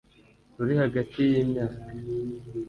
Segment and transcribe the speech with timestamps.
[0.55, 1.79] Ruri hagati y imyaka